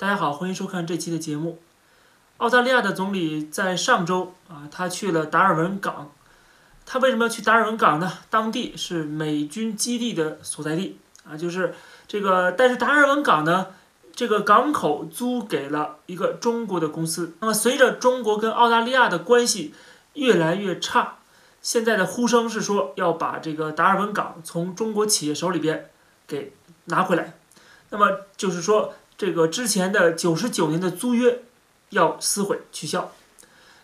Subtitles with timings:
[0.00, 1.58] 大家好，欢迎收看这期的节目。
[2.38, 6.10] 澳大利亚的总理在上周啊，他去了达尔文港。
[6.86, 8.10] 他为什么要去达尔文港呢？
[8.30, 11.74] 当地是美军基地的所在地啊，就是
[12.08, 12.50] 这个。
[12.52, 13.66] 但是达尔文港呢，
[14.16, 17.34] 这个港口租给了一个中国的公司。
[17.40, 19.74] 那么随着中国跟澳大利亚的关系
[20.14, 21.18] 越来越差，
[21.60, 25.90] 现在的呼声是说要把这个达尔文港从中国企业手里边
[26.26, 26.54] 给
[26.86, 27.34] 拿回来。
[27.90, 28.94] 那么就是说。
[29.20, 31.42] 这个之前的九十九年的租约
[31.90, 33.12] 要撕毁取消，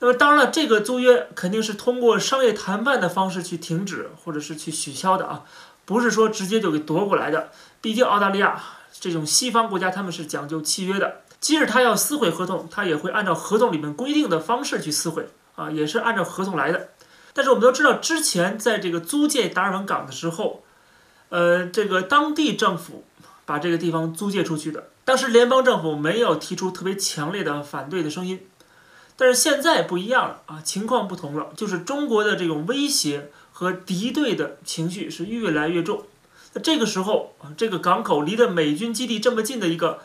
[0.00, 5.44] 那么当然了，这个租约肯定是通过商业谈判的方式去停止或者是去取消的啊，
[5.84, 7.52] 不是说直接就给夺过来的。
[7.80, 16.88] 毕竟澳大利亚这种西方国家他们是讲究契约的，即使他要撕毁合同，他也会按照合同里面规定的方式去撕毁啊，也是按照合同来的。
[17.32, 20.64] 但是我们都知道，之前在这个租借达尔文港的时候，
[21.28, 23.04] 呃，这个当地政府
[23.46, 24.88] 把这个地方租借出去的。
[25.10, 28.46] 当时联邦政府没有提出特别强烈的反对的声音，
[29.16, 36.04] 但是现在不一样了啊，情况不同了，就是中国的这种威胁和敌对的情绪是越来越重。
[36.52, 39.98] 那这个时候啊，这个港口离着美军基地这么近的一个，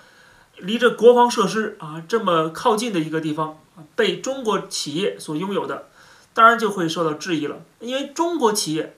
[0.57, 3.59] 离着国防设施啊这么靠近的一个地方，
[3.95, 5.87] 被中国企业所拥有的，
[6.33, 8.97] 当然就会受到质疑了，因为中国企业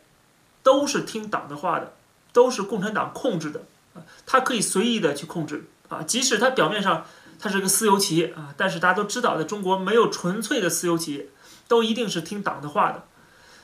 [0.63, 1.95] 都是听党的话的，
[2.31, 5.65] 都是共产党控制的啊，它可以随意的去控制。
[5.89, 7.05] 啊，即使它表面上
[7.39, 11.27] 它是个私有企业啊，但是大家都知道，在中国没有纯粹的私有企业，
[11.67, 13.03] 都一定是听党的话的。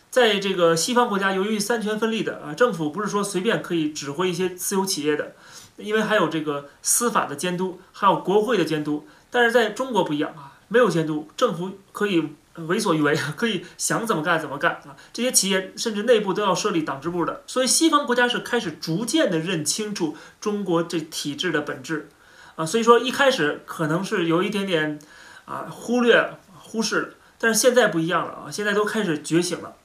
[0.10, 5.34] 在这个西方国家，由于三权分立的啊，政府不是说随便可以指挥一些私有企业的，
[5.78, 9.08] 因为还有这个司法的监督，还有国会的监督。
[9.32, 14.96] 但是在中国不一样啊，没有监督，政府可以为所欲为，可以想怎么干怎么干啊。
[15.12, 17.44] 这些企业甚至内部都要设立党支部的。
[17.48, 22.10] 所以西方国家是开始逐渐的认清楚中国这体制的本质。
[22.56, 25.00] 啊，所以说一开始可能是有一点点
[25.46, 29.76] 啊忽略、忽视了，但是现在不一样了啊，现在都开始觉醒了。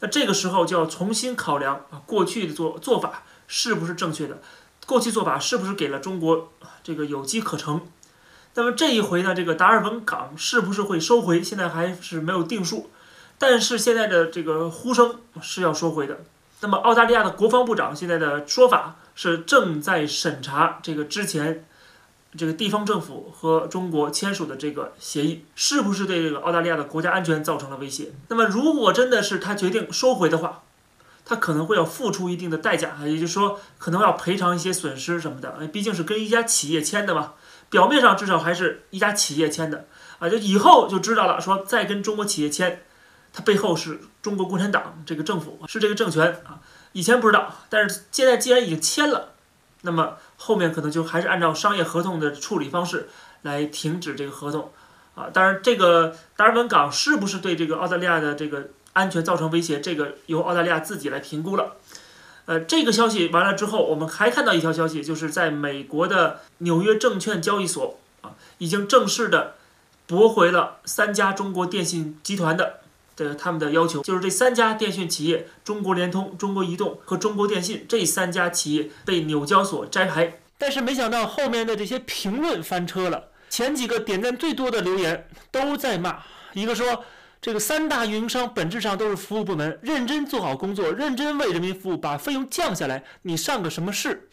[0.00, 4.42] 那这个时候就要重新考量啊，过去的做做法是不是正确的？
[4.86, 6.52] 过去做法是不是给了中国
[6.82, 7.80] 这个有机可乘？
[8.58, 11.40] 那么这一回呢，这个达尔文港是不是会收回？
[11.40, 12.90] 现在还是没有定数。
[13.38, 16.18] 但是现在的这个呼声是要收回的。
[16.62, 21.64] 那么澳大利亚的国防部长现在的说法是正在审查这个之前。
[22.36, 28.12] 这个地方政府和中国签署的这个协议，是不是对这个澳大利亚的国家安全造成了威胁？
[28.28, 30.62] 那么，如果真的是他决定收回的话，
[31.24, 35.54] 他可能会要付出一定的代价，也就是说，可能要赔偿一些损失什么的。
[35.72, 37.32] 毕竟是跟一家企业签的嘛，
[37.70, 39.86] 表面上至少还是一家企业签的
[40.18, 42.84] 啊，就以后就知道了，说再跟中国企业签，
[43.32, 46.60] 它背后是中国共产党这个政府，是这个政权啊。
[46.92, 49.34] 以前不知道，但是现在既然已经签了。
[49.82, 53.08] 那么后面可能就还是按照商业合同的处理方式
[53.42, 54.72] 来停止这个合同，
[55.14, 61.76] 啊，当然这个达尔文港是不是对这个澳大利亚的这个安全造成威胁，这个由澳大利亚自己来评估了。
[62.48, 69.56] 呃，这个消息完了之后，我们还看到一条消息，就是在美国的纽约证券交易所啊，已经正式的
[70.06, 72.80] 驳回了三家中国电信集团的。
[73.18, 80.40] 的他们的要求就是这三家电信企业中国联通、中国移动和中国电信这三家企业被纽交所摘牌。
[80.56, 86.20] 但是没想到后面的这些评论翻车了，前几个点赞最多的留言都在骂，
[86.52, 87.04] 一个说
[87.40, 94.28] 这个三大运营商本质上都是服务部门，认真做好工作，认真为人民服务，把费用降下来，你上个什么市？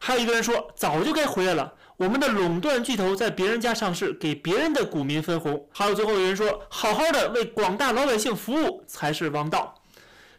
[0.00, 1.72] 还有一个人说早就该回来了。
[1.96, 5.68] 我们的垄断巨头在别人家上市，给别人的股民分红。
[5.70, 9.74] 还有最后有人说，好好的为广大老百姓服务才是王道。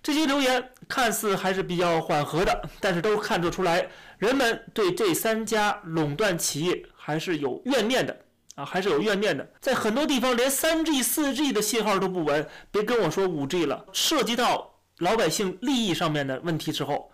[0.04, 8.18] 这些留言看似还是比较缓和的，但是都看得出来，人们对这三家垄断企业还是有怨念的
[8.56, 9.50] 啊，还是有怨念的。
[9.59, 13.85] 在很多地方，连 3G、4G 的信号都不稳，别跟我说 5G 了。
[13.94, 17.12] 涉及到老百姓利益上面的问题之后。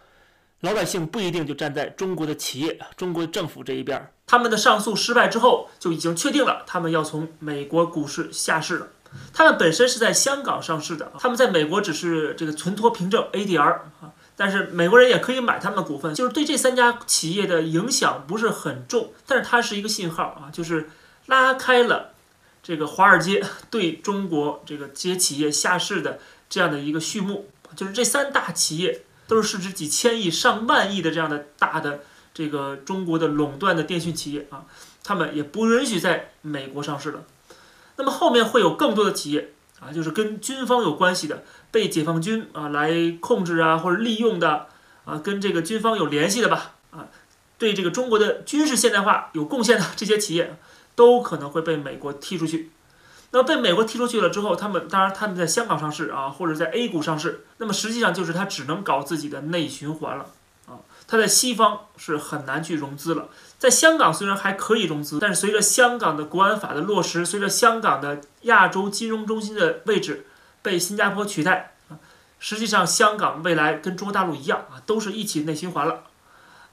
[0.61, 4.11] 老百姓不一定就站在中国的企业、中国政府这一边。
[4.25, 8.87] 他们的上诉失败之后，就已经确定了他们要从美国股市下市了。
[9.31, 13.61] 他们本身是在香港上市的，他们在美国只是这个存托凭证 ADR
[14.01, 19.13] 啊，但是美国人也可以买他们的股份，就是对这三家企业的影响不是很重。
[19.27, 20.89] 但是它是一个信号啊，就是
[21.27, 22.13] 拉开了
[22.61, 23.41] 这个华尔街
[23.71, 26.19] 对中国这个这些企业下市的
[26.49, 29.03] 这样的一个序幕，就是这三大企业。
[29.29, 31.99] 都是市值几千亿、上万亿的这样的大的
[32.33, 34.63] 这个中国的垄断的电讯企业啊，
[35.03, 37.25] 他们也不允许在美国上市了。
[37.97, 39.51] 那么后面会有更多的企业
[39.81, 44.67] 啊，就是跟军方有关系的，被解放军啊来控制啊或者利用的
[45.03, 47.09] 啊，跟这个军方有联系的吧啊，
[47.57, 50.57] 对这个中国的军事现代化有贡献的这些企业，
[50.97, 52.71] 都可能会被美国踢出去。
[53.31, 60.25] 那被美国踢出去了之后，他们当然他们在香港上市啊，或者在 A 股上市，那么实际上就是他只能搞自己的内循环了
[60.65, 60.79] 啊。
[61.07, 63.27] 他在西方是很难去融资了，
[63.59, 70.25] 在香港虽然还可以融资，但是随着香港的国安法的落实，随着香港的亚洲金融中心的位置
[70.61, 71.99] 被新加坡取代啊，
[72.39, 76.05] 实际上香港未来跟中国大陆一样啊，都是一起内循环了。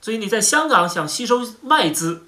[0.00, 2.26] 所以你在香港想吸收外资，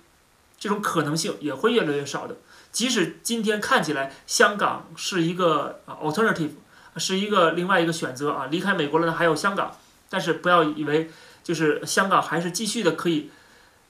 [0.59, 2.37] 这种可能性也会越来越少的。
[2.73, 6.51] 即使今天看起来香港是一个啊 alternative，
[6.97, 9.77] 是一个另外一个选择啊，离开美国了呢还有香港，
[10.11, 11.11] 但是不要以为
[11.43, 13.31] 就是香港还是继续的可以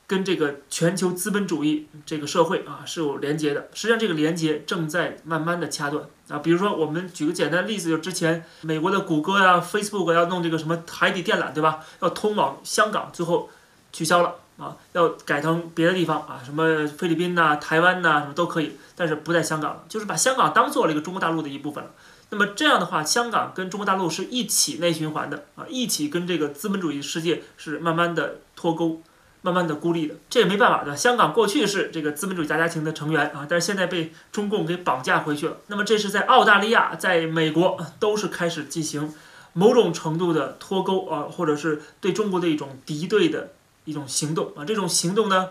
[0.06, 3.68] 跟这个全球资本主义这个社会啊是有连接的。
[3.74, 6.38] 实际上这个连接正在慢慢的掐断啊。
[6.38, 11.80] 比如说我们举个简单例子，就之前美国的谷歌呀、Facebook 要弄这个什么海底电缆，对吧？
[12.00, 13.50] 要通往香港，最后
[13.96, 14.34] 取消了。
[14.58, 21.90] 啊，要改成别的地方啊，什么菲律宾呐、台湾呐，什么都可以，但是不在香港，就是把香港当做了一个中国大陆的一部分了。
[22.30, 29.02] 那么这样的话，香港跟中国大陆是一起内循环的啊，一起跟这个资本主义世界是慢慢的脱钩，
[29.42, 30.14] 慢慢的孤立的。
[30.30, 35.58] 这也没办法的，香港过去是这个资本主义大家庭的成员啊，但是现在被中共给绑架回去了。
[35.66, 39.12] 那么这是在澳大利亚、在美国都是开始进行
[39.52, 43.50] 某种程度的脱钩啊，或者是对中国的一种敌对的。
[43.86, 45.48] 一种行动啊，这种行动呢，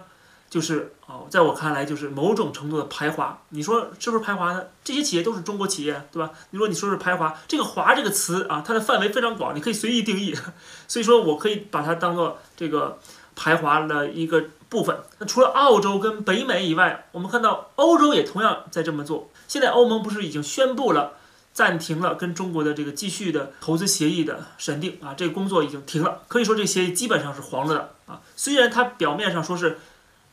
[0.50, 3.42] 就是哦，在我看来就是某种程度的排华。
[3.50, 4.64] 你说是不是排华呢？
[4.84, 6.30] 这些企业都是中国企业，对吧？
[6.52, 10.36] 你说你说是排华，这个“华”这个词啊，它的范围非常广，你可以随意定义。
[10.88, 13.00] 所以说我可以把它当做这个
[13.36, 14.98] 排华的一个部分。
[15.20, 19.30] 那除了澳洲跟北美以外，我们看到欧洲也同样在这么做。
[19.48, 21.14] 现在欧盟不是已经宣布了？
[21.56, 28.19] 暂停了跟中国的这个继续的投资协议的审定啊，这个工作已经停了，可以说这个协议基本上是黄了的啊。
[28.36, 29.80] 虽然它表面上说是，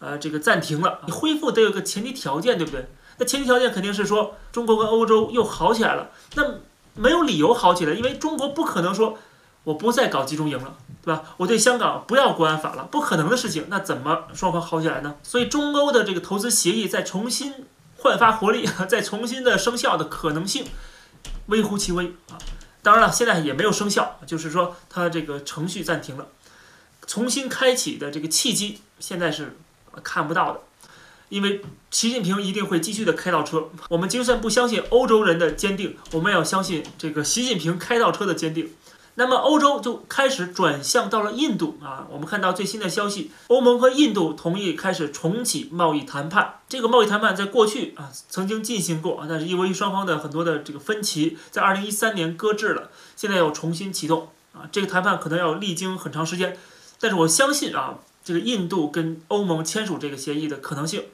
[0.00, 2.88] 呃，这个暂停了，你恢复得有个前提条件，对不对？
[3.18, 6.42] 那前提条件肯定是说中国跟欧洲又好起来了，那
[6.94, 9.16] 没有理由好起来，因为中国不可能说
[9.62, 11.22] 我不再搞集中营了，对吧？
[11.36, 15.14] 我对香港不要国安法了，不可能的事情，那怎么双方好起来呢？
[15.22, 17.54] 所以中欧的这个投资协议再重新
[17.98, 20.66] 焕发活力， 再重新的生效的可能性。
[21.52, 22.40] 微乎其微啊，
[22.82, 26.28] 当然了，现在也没有生效，就是说它这个程序暂停了，
[27.06, 29.58] 重新开启的这个契机现在是
[30.02, 30.60] 看不到的，
[31.28, 31.60] 因为
[31.90, 33.68] 习近平一定会继续的开倒车。
[33.90, 38.72] 我们就算不相信欧洲人的坚定，我们要相信这个习近平开倒车的坚定。
[39.14, 42.06] 那么欧洲就开始转向到了印度啊！
[42.10, 46.60] 我们看到最新的消息，欧盟和印度同意开始重启贸易谈判。
[46.66, 54.66] 这个贸易谈判在过去啊曾经进行过啊，但是因为双方的很多的这个分歧，在二零一三年搁置了，现在要重新启动啊。
[54.72, 56.56] 这个谈判可能要历经很长时间，
[56.98, 61.04] 但是我相信啊，这个印度跟欧盟签署这个协议的可能性，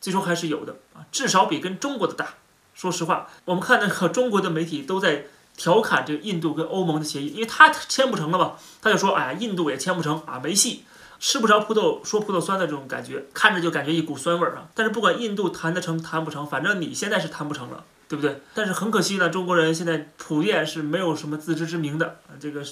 [0.00, 2.36] 最终还是有的啊，至少比跟中国的大。
[2.72, 5.26] 说实话，我们看那个中国的媒体都在。
[5.56, 10.84] 调侃这个印度跟欧盟的协议，因为他签不成了嘛，他就说，哎呀，印度也签不成啊，没戏，
[11.20, 14.68] 吃不着葡萄说葡萄酸的这种感觉，看着就感觉一股酸味儿啊。
[14.74, 18.40] 但是不管印度谈得成谈不成，反正你现在是谈不成了，对不对？
[18.54, 22.64] 但是很可惜呢，中国人现在普遍是没有什么自知之明的啊，这个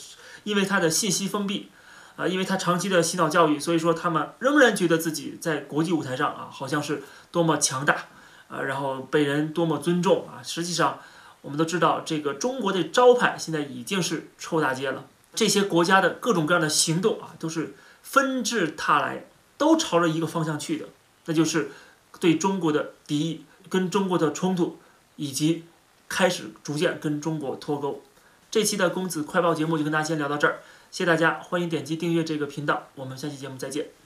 [0.44, 1.68] 因为他的信息封闭
[2.16, 8.06] 啊，因为他长期的洗脑教育，所以说他们仍然觉得自己在国际舞台上啊，好像是多么强大
[8.48, 10.98] 啊，然后被人多么尊重啊，实际上。
[11.42, 15.06] 我们都知道，这个中国的招牌现在已经是臭大街了。
[15.34, 20.86] 这些国家的各种各样的行动啊，都是纷至沓来，都朝着一个方向去的，
[21.26, 21.70] 那就是
[22.18, 24.78] 对中国的敌意、跟中国的冲突，
[25.16, 25.64] 以及
[26.08, 28.02] 开始逐渐跟中国脱钩。
[28.50, 30.58] 这期的公子快报节目就跟大家先聊到这儿，
[30.90, 33.99] 谢谢大家，欢迎点击订阅这个频道，我们下期节目再见。